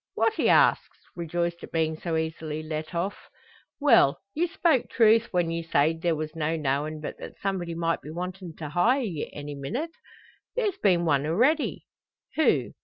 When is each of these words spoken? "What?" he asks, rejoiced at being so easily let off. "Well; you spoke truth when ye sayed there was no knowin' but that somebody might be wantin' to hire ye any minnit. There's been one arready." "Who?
"What?" 0.15 0.33
he 0.33 0.49
asks, 0.49 0.97
rejoiced 1.15 1.63
at 1.63 1.71
being 1.71 1.95
so 1.95 2.17
easily 2.17 2.63
let 2.63 2.95
off. 2.95 3.29
"Well; 3.79 4.19
you 4.33 4.47
spoke 4.47 4.89
truth 4.89 5.27
when 5.29 5.51
ye 5.51 5.61
sayed 5.61 6.01
there 6.01 6.15
was 6.15 6.35
no 6.35 6.55
knowin' 6.57 7.01
but 7.01 7.19
that 7.19 7.37
somebody 7.39 7.75
might 7.75 8.01
be 8.01 8.09
wantin' 8.09 8.55
to 8.55 8.69
hire 8.69 8.99
ye 9.03 9.29
any 9.31 9.53
minnit. 9.53 9.91
There's 10.55 10.77
been 10.79 11.05
one 11.05 11.25
arready." 11.27 11.85
"Who? 12.35 12.73